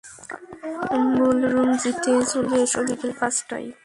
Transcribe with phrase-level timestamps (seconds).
[1.17, 3.69] Ballroom G তে চলে এসো বিকেল পাঁচটায়।